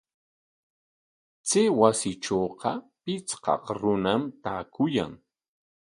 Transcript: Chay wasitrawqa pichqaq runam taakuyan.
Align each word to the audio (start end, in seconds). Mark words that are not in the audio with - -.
Chay 1.47 1.67
wasitrawqa 1.79 2.71
pichqaq 3.03 3.63
runam 3.79 4.21
taakuyan. 4.43 5.11